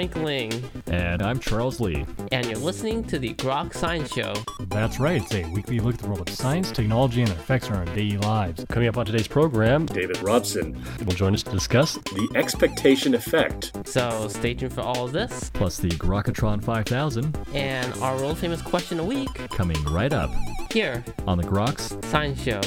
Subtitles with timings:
[0.00, 0.70] Frank Ling.
[0.86, 2.06] And I'm Charles Lee.
[2.32, 4.32] And you're listening to the Grok Science Show.
[4.68, 7.68] That's right, it's a weekly look at the world of science, technology, and their effects
[7.68, 8.64] on our daily lives.
[8.70, 13.72] Coming up on today's program, David Robson will join us to discuss the expectation effect.
[13.86, 15.50] So stay tuned for all of this.
[15.52, 17.36] Plus the Grokatron 5000.
[17.52, 19.34] And our world famous question a week.
[19.50, 20.30] Coming right up.
[20.72, 21.04] Here.
[21.26, 22.62] On the Groks Science Show.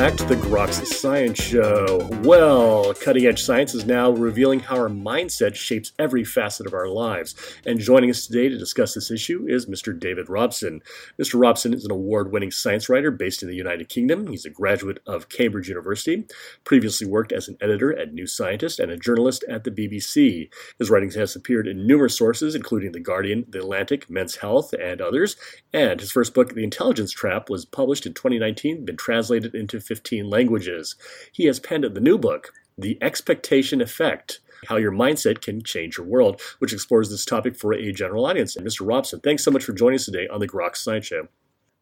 [0.00, 2.08] Back to the Groks Science Show.
[2.22, 6.88] Well, cutting edge science is now revealing how our mindset shapes every facet of our
[6.88, 7.34] lives.
[7.66, 9.92] And joining us today to discuss this issue is Mr.
[9.98, 10.80] David Robson.
[11.20, 11.38] Mr.
[11.38, 14.28] Robson is an award winning science writer based in the United Kingdom.
[14.28, 16.24] He's a graduate of Cambridge University,
[16.64, 20.48] previously worked as an editor at New Scientist and a journalist at the BBC.
[20.78, 25.02] His writings has appeared in numerous sources, including The Guardian, The Atlantic, Men's Health, and
[25.02, 25.36] others.
[25.74, 30.30] And his first book, The Intelligence Trap, was published in 2019, been translated into 15
[30.30, 30.94] languages.
[31.32, 34.38] He has penned the new book, The Expectation Effect
[34.68, 38.54] How Your Mindset Can Change Your World, which explores this topic for a general audience.
[38.54, 38.86] And Mr.
[38.86, 41.26] Robson, thanks so much for joining us today on the Grok Science Show.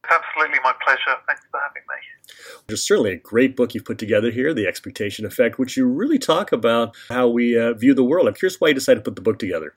[0.08, 1.20] Absolutely, my pleasure.
[1.26, 2.64] Thanks for having me.
[2.66, 6.18] There's certainly a great book you've put together here, The Expectation Effect, which you really
[6.18, 8.26] talk about how we uh, view the world.
[8.26, 9.74] I'm curious why you decided to put the book together.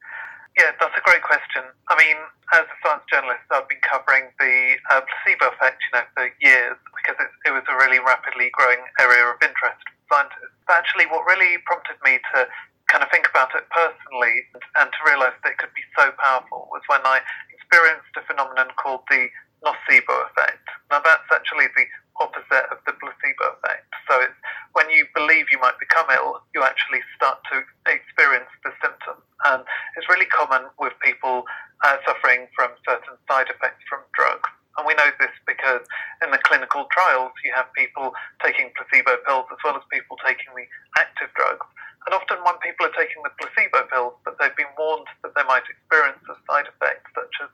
[0.58, 1.64] Yeah, that's a great question.
[1.90, 2.16] I mean,
[2.52, 6.78] as a science journalist, I've been covering the uh, placebo effect, you know, for years
[7.00, 10.56] because it, it was a really rapidly growing area of interest for scientists.
[10.68, 12.48] But actually, what really prompted me to
[12.92, 16.12] kind of think about it personally and, and to realize that it could be so
[16.20, 17.24] powerful was when I
[17.56, 19.32] experienced a phenomenon called the
[19.64, 20.68] nocebo effect.
[20.92, 21.88] Now, that's actually the
[22.20, 23.88] opposite of the placebo effect.
[24.10, 24.36] So it's
[24.74, 29.24] when you believe you might become ill, you actually start to experience the symptoms.
[29.48, 29.64] And
[29.98, 31.46] it's really common with people
[31.84, 34.50] uh, suffering from certain side effects from drugs.
[34.78, 35.84] And we know this because
[36.24, 40.48] in the clinical trials, you have people taking placebo pills as well as people taking
[40.56, 40.64] the
[40.96, 41.68] active drugs.
[42.08, 45.46] And often, when people are taking the placebo pills, but they've been warned that they
[45.46, 47.50] might experience a side effect such as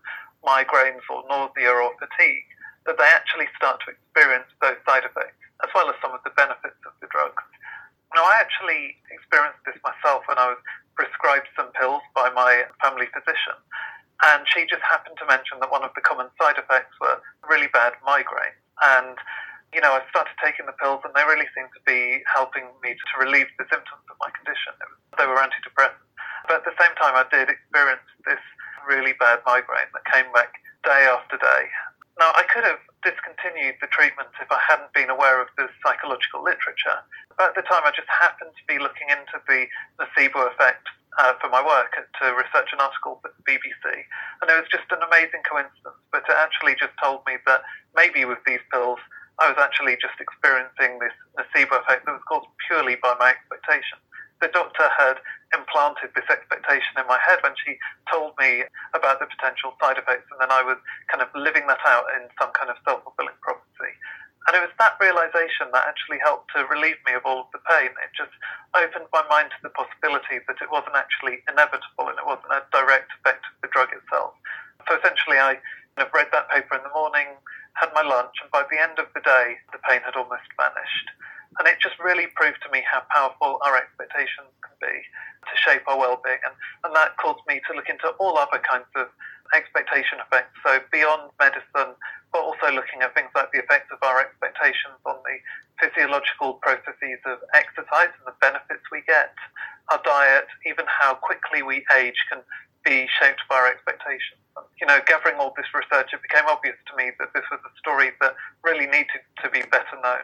[0.46, 2.48] migraines or nausea or fatigue,
[2.86, 6.32] that they actually start to experience those side effects as well as some of the
[6.38, 7.44] benefits of the drugs.
[8.16, 10.62] Now, I actually experienced this myself when I was
[10.96, 13.58] prescribed some pills by my family physician.
[14.28, 17.72] And she just happened to mention that one of the common side effects were really
[17.72, 18.60] bad migraine.
[18.84, 19.16] And,
[19.72, 23.00] you know, I started taking the pills and they really seemed to be helping me
[23.00, 24.76] to relieve the symptoms of my condition.
[24.84, 26.04] Was, they were antidepressants.
[26.52, 28.44] But at the same time, I did experience this
[28.84, 31.64] really bad migraine that came back day after day.
[32.20, 36.44] Now, I could have discontinued the treatment if I hadn't been aware of the psychological
[36.44, 37.00] literature.
[37.40, 39.72] But at the time, I just happened to be looking into the
[40.02, 40.84] nocebo effect
[41.18, 43.86] uh, for my work to research an article for the BBC.
[44.42, 47.62] And it was just an amazing coincidence, but it actually just told me that
[47.96, 49.00] maybe with these pills,
[49.40, 54.02] I was actually just experiencing this nocebo effect that was caused purely by my expectation.
[54.42, 55.18] The doctor had
[55.54, 57.78] implanted this expectation in my head when she
[58.10, 60.78] told me about the potential side effects, and then I was
[61.10, 63.94] kind of living that out in some kind of self fulfilling prophecy.
[64.48, 67.60] And it was that realization that actually helped to relieve me of all of the
[67.68, 67.92] pain.
[68.00, 68.32] It just
[68.72, 72.64] opened my mind to the possibility that it wasn't actually inevitable and it wasn't a
[72.72, 74.32] direct effect of the drug itself.
[74.88, 75.60] So essentially, I
[76.00, 77.28] kind of read that paper in the morning,
[77.76, 81.08] had my lunch, and by the end of the day, the pain had almost vanished.
[81.60, 85.84] And it just really proved to me how powerful our expectations can be to shape
[85.92, 86.40] our well-being.
[86.46, 86.56] And,
[86.88, 89.12] and that caused me to look into all other kinds of
[89.56, 90.54] expectation effects.
[90.64, 91.96] So beyond medicine,
[92.38, 95.42] but also looking at things like the effects of our expectations on the
[95.82, 99.34] physiological processes of exercise and the benefits we get,
[99.90, 102.46] our diet, even how quickly we age can
[102.86, 104.38] be shaped by our expectations.
[104.80, 107.74] You know, gathering all this research, it became obvious to me that this was a
[107.80, 110.22] story that really needed to be better known.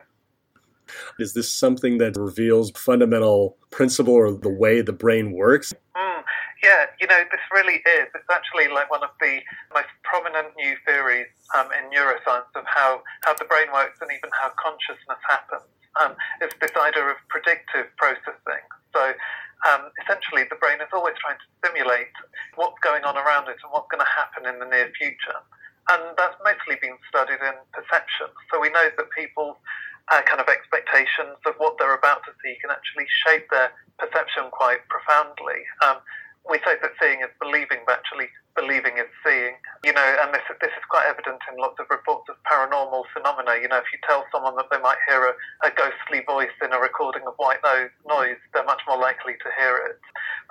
[1.17, 5.73] Is this something that reveals fundamental principle or the way the brain works?
[5.95, 6.23] Mm,
[6.63, 8.07] yeah, you know, this really is.
[8.15, 9.43] It's actually like one of the
[9.75, 14.31] most prominent new theories um, in neuroscience of how, how the brain works and even
[14.31, 15.67] how consciousness happens.
[15.99, 18.63] Um, it's this idea of predictive processing.
[18.95, 19.13] So
[19.67, 22.15] um, essentially, the brain is always trying to simulate
[22.55, 25.39] what's going on around it and what's going to happen in the near future.
[25.91, 28.31] And that's mostly been studied in perception.
[28.49, 29.59] So we know that people's
[30.11, 34.47] uh, kind of expectations of what they're about to see can actually shape their perception
[34.51, 35.63] quite profoundly.
[35.83, 35.99] Um,
[36.49, 39.55] we say that seeing is believing, but actually believing is seeing.
[39.87, 43.59] You know, and this this is quite evident in lots of reports of paranormal phenomena.
[43.61, 46.75] You know, if you tell someone that they might hear a, a ghostly voice in
[46.75, 47.63] a recording of white
[48.03, 49.99] noise, they're much more likely to hear it.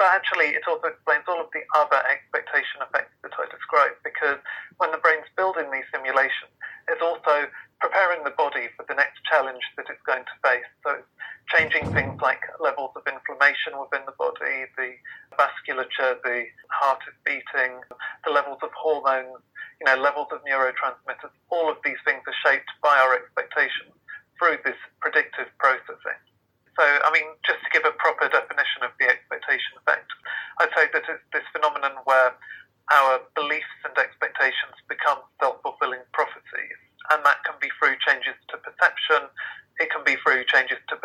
[0.01, 4.41] But actually, it also explains all of the other expectation effects that I described, because
[4.81, 6.53] when the brain's building these simulations,
[6.89, 7.53] it's also
[7.85, 10.71] preparing the body for the next challenge that it's going to face.
[10.87, 11.13] So it's
[11.51, 14.95] changing things like levels of inflammation within the body, the
[15.35, 17.81] vasculature, the heart is beating,
[18.25, 19.43] the levels of hormones,
[19.81, 21.35] you know, levels of neurotransmitters.
[21.51, 23.93] All of these things are shaped by our expectations
[24.39, 26.21] through this predictive processing.
[26.79, 30.09] So, I mean, just to give a proper definition of the expectation effect,
[30.61, 32.33] I'd say that it's this phenomenon where
[32.91, 36.81] our beliefs and expectations become self-fulfilling prophecies
[37.11, 39.27] and that can be through changes to perception,
[39.81, 40.97] it can be through changes to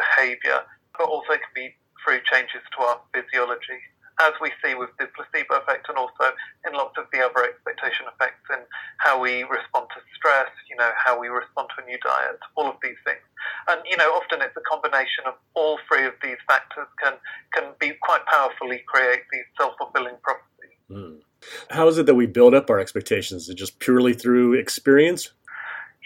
[0.41, 0.61] behaviour,
[0.97, 3.81] but also can be through changes to our physiology,
[4.21, 6.33] as we see with the placebo effect and also
[6.65, 8.57] in lots of the other expectation effects in
[8.97, 12.67] how we respond to stress, you know, how we respond to a new diet, all
[12.67, 13.21] of these things.
[13.67, 17.13] And, you know, often it's a combination of all three of these factors can,
[17.53, 20.77] can be quite powerfully create these self-fulfilling prophecies.
[20.89, 21.21] Mm.
[21.69, 23.43] How is it that we build up our expectations?
[23.43, 25.29] Is it just purely through experience?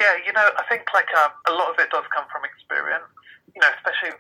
[0.02, 3.08] Yeah, you know, I think like um, a lot of it does come from experience.
[3.56, 4.16] You know, especially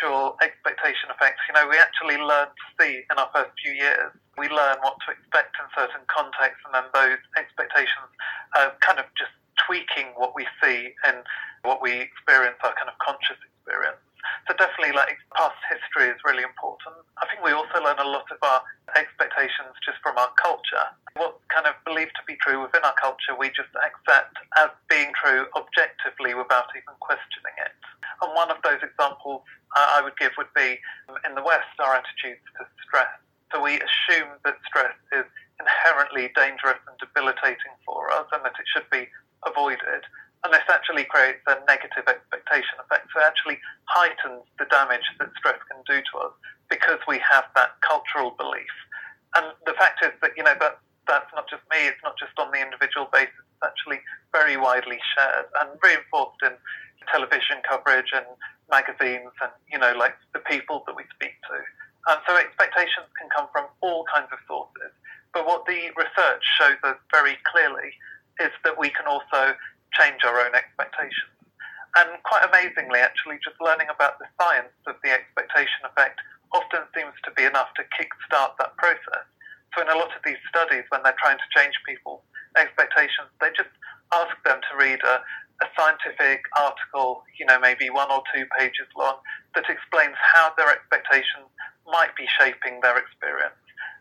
[0.00, 1.40] perceptual expectation effects.
[1.48, 4.12] You know, we actually learn to see in our first few years.
[4.38, 8.08] We learn what to expect in certain contexts, and then those expectations
[8.56, 9.32] are kind of just
[9.66, 11.18] tweaking what we see and
[11.62, 14.00] what we experience, our kind of conscious experience.
[14.48, 16.96] So definitely, like past history is really important.
[17.20, 18.60] I think we also learn a lot of our
[18.96, 20.86] expectations just from our culture.
[21.16, 25.12] What kind of believed to be true within our culture, we just accept as being
[25.16, 27.79] true objectively without even questioning it.
[28.22, 29.42] And one of those examples
[29.76, 30.78] uh, I would give would be
[31.08, 33.10] um, in the West, our attitudes to stress.
[33.52, 35.26] So we assume that stress is
[35.58, 39.08] inherently dangerous and debilitating for us and that it should be
[39.46, 40.06] avoided.
[40.44, 43.12] And this actually creates a negative expectation effect.
[43.12, 46.34] So it actually heightens the damage that stress can do to us
[46.70, 48.72] because we have that cultural belief.
[49.36, 52.32] And the fact is that, you know, that that's not just me, it's not just
[52.38, 54.00] on the individual basis, it's actually
[54.32, 56.54] very widely shared and reinforced in
[57.08, 58.26] television coverage and
[58.70, 61.56] magazines and, you know, like the people that we speak to.
[62.08, 64.92] And so expectations can come from all kinds of sources.
[65.32, 67.92] But what the research shows us very clearly
[68.40, 69.54] is that we can also
[69.92, 71.34] change our own expectations.
[71.98, 77.14] And quite amazingly, actually, just learning about the science of the expectation effect often seems
[77.26, 79.26] to be enough to kickstart that process.
[79.74, 82.22] So, in a lot of these studies, when they're trying to change people's
[82.56, 83.70] expectations, they just
[84.14, 85.22] ask them to read a,
[85.60, 89.16] a scientific article, you know, maybe one or two pages long,
[89.54, 91.48] that explains how their expectations
[91.86, 93.56] might be shaping their experience.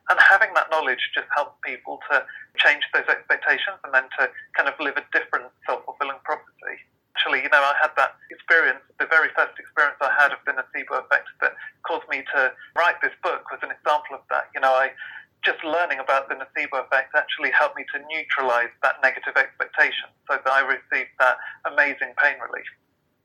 [0.09, 2.25] And having that knowledge just helps people to
[2.57, 6.81] change those expectations and then to kind of live a different self fulfilling prophecy.
[7.13, 10.55] Actually, you know, I had that experience, the very first experience I had of the
[10.55, 11.53] nocebo effect that
[11.83, 14.49] caused me to write this book was an example of that.
[14.55, 14.95] You know, I
[15.43, 20.37] just learning about the nocebo effect actually helped me to neutralize that negative expectation so
[20.43, 22.67] that I received that amazing pain relief.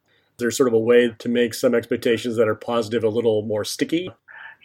[0.07, 3.43] Is there sort of a way to make some expectations that are positive a little
[3.43, 4.11] more sticky?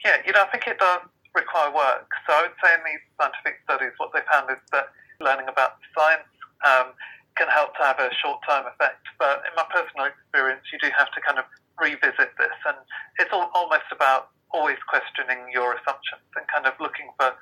[0.06, 1.01] Yeah, you know, I think it does
[1.36, 2.10] require work.
[2.25, 4.89] So I would say in these scientific studies, what they found is that
[5.20, 6.29] learning about science
[6.65, 6.94] um,
[7.36, 9.06] can help to have a short-term effect.
[9.18, 11.46] But in my personal experience, you do have to kind of
[11.79, 12.77] revisit this, and
[13.20, 17.34] it's all, almost about always questioning your assumptions and kind of looking for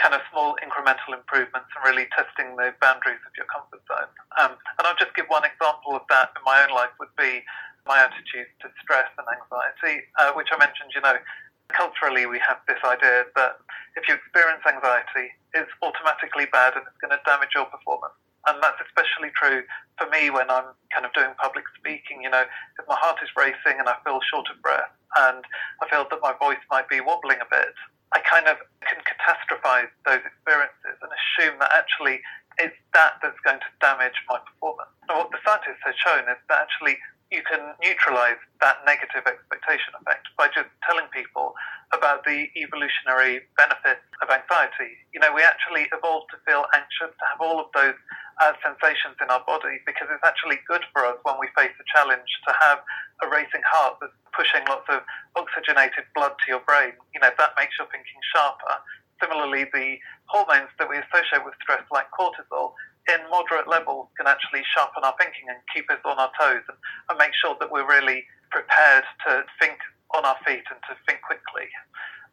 [0.00, 4.08] kind of small incremental improvements and really testing the boundaries of your comfort zone.
[4.40, 7.44] Um, and I'll just give one example of that in my own life would be
[7.84, 11.20] my attitude to stress and anxiety, uh, which I mentioned, you know,
[11.68, 13.60] culturally we have this idea that
[13.94, 18.16] if you experience anxiety, it's automatically bad and it's going to damage your performance.
[18.46, 19.62] And that's especially true
[19.98, 22.22] for me when I'm kind of doing public speaking.
[22.22, 22.44] You know,
[22.78, 24.90] if my heart is racing and I feel short of breath
[25.28, 25.44] and
[25.82, 27.76] I feel that my voice might be wobbling a bit,
[28.12, 32.20] I kind of can catastrophize those experiences and assume that actually
[32.58, 34.90] it's that that's going to damage my performance.
[35.08, 36.98] And what the scientists have shown is that actually
[37.30, 41.54] you can neutralize that negative expectation effect by just telling people
[41.94, 44.98] about the evolutionary benefits of anxiety.
[45.14, 47.94] You know, we actually evolved to feel anxious, to have all of those
[48.40, 51.86] uh, sensations in our body because it's actually good for us when we face a
[51.92, 52.80] challenge to have
[53.22, 55.04] a racing heart that's pushing lots of
[55.36, 56.96] oxygenated blood to your brain.
[57.12, 58.80] You know, that makes your thinking sharper.
[59.20, 60.00] Similarly, the
[60.32, 62.72] hormones that we associate with stress, like cortisol,
[63.08, 66.78] in moderate levels can actually sharpen our thinking and keep us on our toes and,
[67.12, 69.76] and make sure that we're really prepared to think
[70.16, 71.68] on our feet and to think quickly.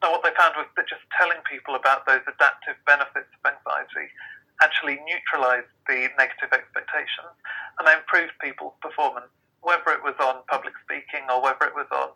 [0.01, 4.07] Now, what they found was that just telling people about those adaptive benefits of anxiety
[4.61, 7.33] actually neutralized the negative expectations
[7.77, 9.29] and they improved people's performance,
[9.61, 12.09] whether it was on public speaking or whether it was on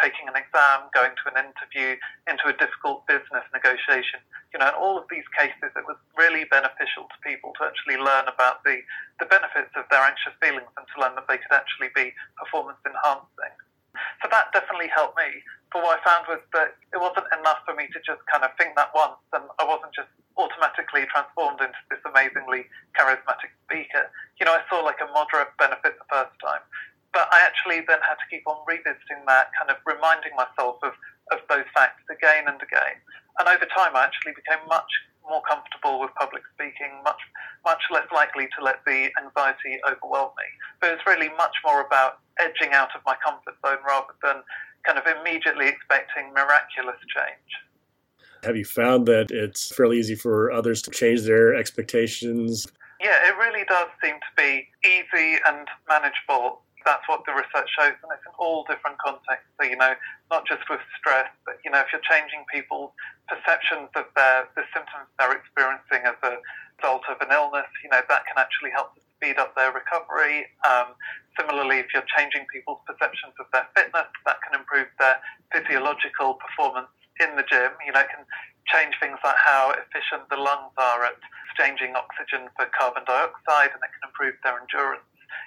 [0.00, 4.24] taking an exam, going to an interview, into a difficult business negotiation.
[4.52, 8.00] You know, in all of these cases, it was really beneficial to people to actually
[8.00, 8.80] learn about the,
[9.20, 12.80] the benefits of their anxious feelings and to learn that they could actually be performance
[12.88, 13.54] enhancing.
[14.24, 15.44] So that definitely helped me.
[15.72, 18.52] But what I found was that it wasn't enough for me to just kind of
[18.60, 24.12] think that once, and I wasn't just automatically transformed into this amazingly charismatic speaker.
[24.36, 26.60] You know, I saw like a moderate benefit the first time,
[27.16, 30.92] but I actually then had to keep on revisiting that, kind of reminding myself of,
[31.32, 33.00] of those facts again and again.
[33.40, 34.88] And over time, I actually became much
[35.28, 37.20] more comfortable with public speaking, much
[37.64, 40.48] much less likely to let the anxiety overwhelm me.
[40.80, 44.42] But it's really much more about edging out of my comfort zone rather than
[44.84, 47.50] kind of immediately expecting miraculous change.
[48.44, 52.66] Have you found that it's fairly easy for others to change their expectations?
[53.00, 56.62] Yeah, it really does seem to be easy and manageable.
[56.84, 59.46] That's what the research shows, and it's in all different contexts.
[59.60, 59.94] So, you know,
[60.30, 62.90] not just with stress, but, you know, if you're changing people's
[63.30, 66.42] perceptions of their, the symptoms they're experiencing as a
[66.82, 70.50] result of an illness, you know, that can actually help to speed up their recovery.
[70.66, 70.98] Um,
[71.38, 75.16] similarly, if you're changing people's perceptions of their fitness, that can improve their
[75.52, 77.72] physiological performance in the gym.
[77.84, 78.24] You know, it can
[78.70, 81.18] change things like how efficient the lungs are at
[81.50, 85.04] exchanging oxygen for carbon dioxide, and it can improve their endurance.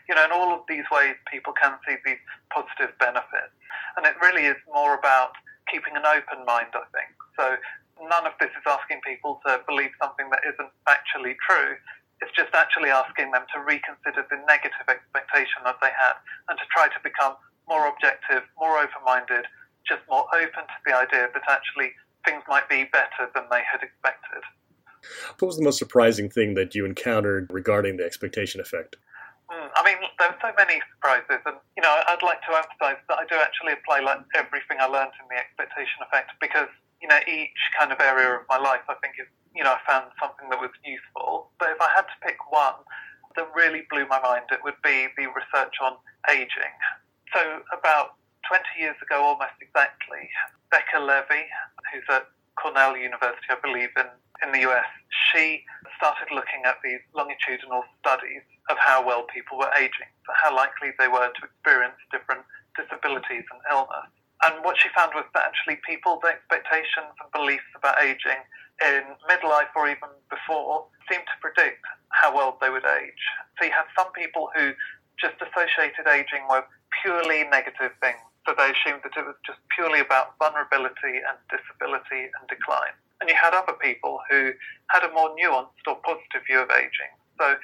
[0.09, 2.21] You know, in all of these ways, people can see these
[2.53, 3.53] positive benefits.
[3.97, 5.33] And it really is more about
[5.69, 7.09] keeping an open mind, I think.
[7.37, 7.57] So
[8.03, 11.77] none of this is asking people to believe something that isn't actually true.
[12.21, 16.15] It's just actually asking them to reconsider the negative expectation that they had
[16.47, 17.35] and to try to become
[17.67, 19.45] more objective, more open minded,
[19.87, 21.91] just more open to the idea that actually
[22.23, 24.41] things might be better than they had expected.
[25.37, 28.95] What was the most surprising thing that you encountered regarding the expectation effect?
[29.51, 32.97] Mm, I mean, there were so many surprises, and you know, I'd like to emphasise
[33.05, 36.69] that I do actually apply like everything I learned in the expectation effect because
[37.01, 39.81] you know each kind of area of my life, I think is you know I
[39.87, 41.49] found something that was useful.
[41.59, 42.83] But if I had to pick one
[43.35, 45.95] that really blew my mind, it would be the research on
[46.29, 46.73] aging.
[47.33, 48.15] So about
[48.47, 50.29] 20 years ago, almost exactly,
[50.71, 51.47] Becca Levy,
[51.91, 54.07] who's at Cornell University, I believe, in,
[54.43, 54.87] in the US,
[55.31, 55.63] she
[55.97, 61.07] started looking at these longitudinal studies of how well people were aging, how likely they
[61.07, 62.41] were to experience different
[62.77, 64.09] disabilities and illness.
[64.43, 68.39] And what she found was that actually people's expectations and beliefs about aging
[68.81, 73.23] in midlife or even before seemed to predict how well they would age.
[73.59, 74.73] So you had some people who
[75.19, 76.65] just associated aging with
[77.01, 82.29] purely negative things so they assumed that it was just purely about vulnerability and disability
[82.29, 82.93] and decline.
[83.19, 84.53] And you had other people who
[84.93, 87.09] had a more nuanced or positive view of aging.
[87.41, 87.57] So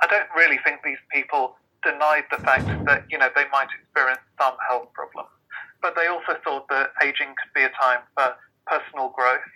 [0.00, 4.20] I don't really think these people denied the fact that, you know, they might experience
[4.36, 5.32] some health problems.
[5.80, 9.46] But they also thought that aging could be a time for personal growth.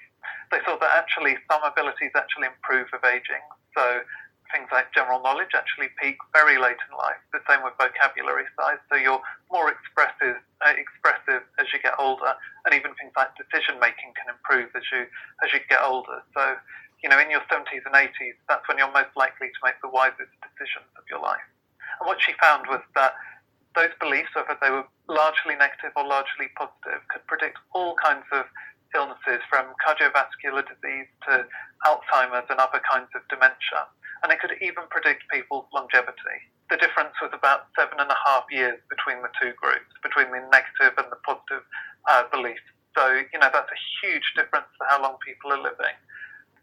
[0.51, 3.43] They thought that actually some abilities actually improve with aging.
[3.77, 4.03] So
[4.51, 7.23] things like general knowledge actually peak very late in life.
[7.31, 8.83] The same with vocabulary size.
[8.91, 12.35] So you're more expressive, uh, expressive as you get older,
[12.67, 15.07] and even things like decision making can improve as you
[15.47, 16.23] as you get older.
[16.35, 16.59] So
[17.03, 19.89] you know, in your 70s and 80s, that's when you're most likely to make the
[19.89, 21.41] wisest decisions of your life.
[21.99, 23.17] And what she found was that
[23.75, 28.45] those beliefs, whether they were largely negative or largely positive, could predict all kinds of
[28.95, 31.47] illnesses from cardiovascular disease to
[31.87, 33.87] Alzheimer's and other kinds of dementia
[34.23, 36.45] and it could even predict people's longevity.
[36.69, 40.45] The difference was about seven and a half years between the two groups, between the
[40.53, 41.65] negative and the positive
[42.09, 42.65] uh, beliefs.
[42.97, 45.97] So, you know, that's a huge difference to how long people are living.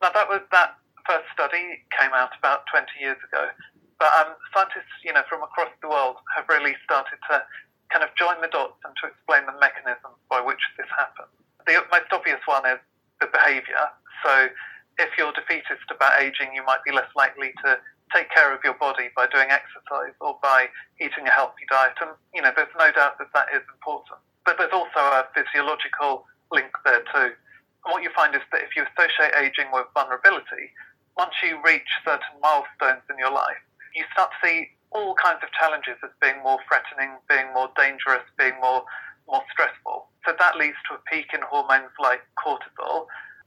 [0.01, 3.49] Now, that was that first study came out about 20 years ago.
[3.97, 7.41] But um, scientists, you know, from across the world have really started to
[7.89, 11.31] kind of join the dots and to explain the mechanisms by which this happens.
[11.65, 12.79] The most obvious one is
[13.21, 13.85] the behavior.
[14.23, 14.49] So
[14.97, 17.77] if you're defeatist about aging, you might be less likely to
[18.13, 20.67] take care of your body by doing exercise or by
[20.99, 21.93] eating a healthy diet.
[22.01, 24.19] And, you know, there's no doubt that that is important.
[24.45, 27.35] But there's also a physiological link there too.
[27.83, 30.71] And what you find is that if you associate aging with vulnerability,
[31.17, 33.59] once you reach certain milestones in your life,
[33.93, 38.23] you start to see all kinds of challenges as being more threatening, being more dangerous,
[38.37, 38.83] being more
[39.27, 40.07] more stressful.
[40.25, 42.23] So that leads to a peak in hormones like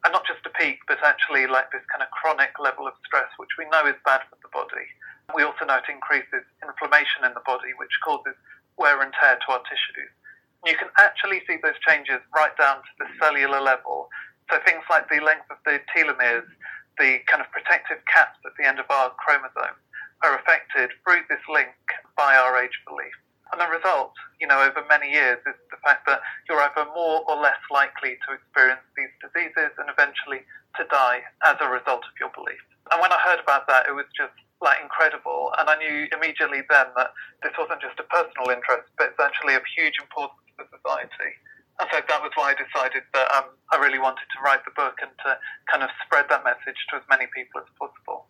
[0.04, 3.28] and not just a peak, but actually like this kind of chronic level of stress,
[3.37, 4.88] which we know is bad for the body.
[5.35, 8.35] We also know it increases inflammation in the body, which causes
[8.78, 10.12] wear and tear to our tissues.
[10.64, 14.09] You can actually see those changes right down to the cellular level
[14.50, 16.49] So things like the length of the telomeres,
[16.99, 19.78] the kind of protective caps at the end of our chromosomes,
[20.23, 21.71] are affected through this link
[22.16, 23.14] by our age belief.
[23.52, 27.26] And the result, you know, over many years is the fact that you're either more
[27.26, 30.47] or less likely to experience these diseases and eventually
[30.78, 32.62] to die as a result of your belief.
[32.95, 35.50] And when I heard about that, it was just like incredible.
[35.59, 37.11] And I knew immediately then that
[37.42, 41.35] this wasn't just a personal interest, but it's actually of huge importance to society.
[41.80, 44.75] And so that was why I decided that um, I really wanted to write the
[44.76, 48.28] book and to kind of spread that message to as many people as possible.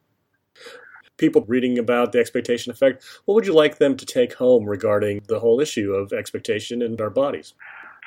[1.20, 5.20] People reading about the expectation effect, what would you like them to take home regarding
[5.28, 7.52] the whole issue of expectation and our bodies?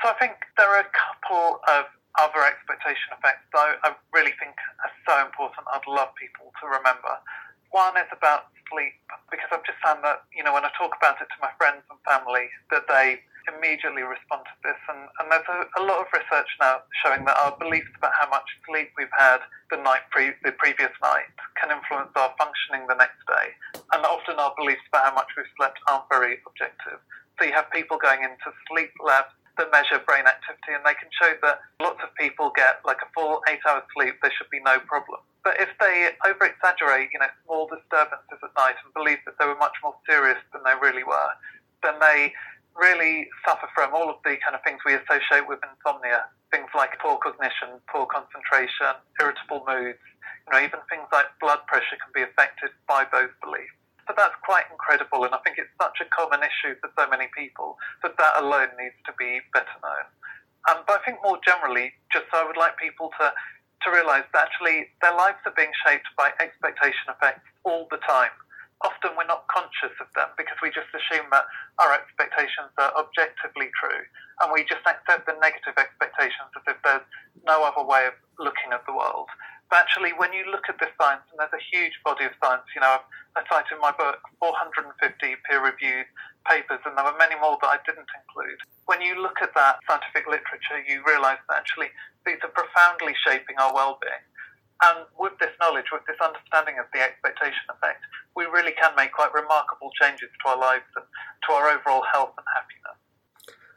[0.02, 1.86] So I think there are a couple of
[2.18, 5.62] other expectation effects that I really think are so important.
[5.70, 7.14] I'd love people to remember.
[7.70, 8.98] One is about sleep,
[9.30, 11.86] because I've just found that, you know, when I talk about it to my friends
[11.94, 14.80] and family, that they immediately respond to this.
[14.90, 18.30] And, and there's a, a lot of research now showing that our beliefs about how
[18.30, 22.96] much sleep we've had the night pre- the previous night can influence our functioning the
[22.96, 23.54] next day.
[23.94, 27.00] And often our beliefs about how much we've slept aren't very objective.
[27.40, 31.10] So you have people going into sleep labs that measure brain activity, and they can
[31.14, 34.60] show that lots of people get like a full eight hours sleep, there should be
[34.66, 35.22] no problem.
[35.44, 39.46] But if they over exaggerate, you know, small disturbances at night and believe that they
[39.46, 41.32] were much more serious than they really were,
[41.84, 42.34] then they
[42.76, 46.26] really suffer from all of the kind of things we associate with insomnia.
[46.52, 50.02] Things like poor cognition, poor concentration, irritable moods,
[50.46, 53.74] you know, even things like blood pressure can be affected by those beliefs.
[54.08, 57.32] So that's quite incredible, and I think it's such a common issue for so many
[57.32, 60.08] people that that alone needs to be better known.
[60.68, 64.28] Um, but I think more generally, just so I would like people to, to realise
[64.36, 68.32] that actually their lives are being shaped by expectation effects all the time.
[68.84, 71.48] Often we're not conscious of them because we just assume that
[71.80, 74.04] our expectations are objectively true,
[74.44, 77.08] and we just accept the negative expectations as if there's
[77.48, 79.32] no other way of looking at the world.
[79.72, 82.68] But actually, when you look at this science, and there's a huge body of science,
[82.76, 83.00] you know,
[83.34, 84.92] I cite in my book 450
[85.48, 86.06] peer-reviewed
[86.46, 88.60] papers, and there were many more that I didn't include.
[88.86, 91.90] When you look at that scientific literature, you realise that actually
[92.28, 94.24] these are profoundly shaping our well-being.
[94.84, 98.04] And with this knowledge, with this understanding of the expectation effect,
[98.36, 101.06] we really can make quite remarkable changes to our lives and
[101.48, 102.98] to our overall health and happiness.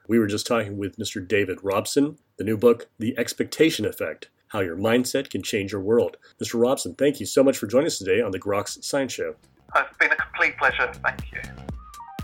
[0.09, 1.27] We were just talking with Mr.
[1.27, 6.17] David Robson, the new book, The Expectation Effect How Your Mindset Can Change Your World.
[6.43, 6.61] Mr.
[6.61, 9.35] Robson, thank you so much for joining us today on the Groks Science Show.
[9.75, 10.93] Uh, it's been a complete pleasure.
[11.05, 11.41] Thank you.